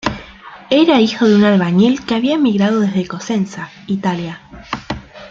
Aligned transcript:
Era 0.71 0.99
hijo 0.99 1.27
de 1.29 1.35
un 1.35 1.43
albañil 1.43 2.03
que 2.03 2.15
había 2.15 2.33
emigrado 2.33 2.79
desde 2.79 3.07
Cosenza, 3.07 3.69
Italia. 3.85 4.41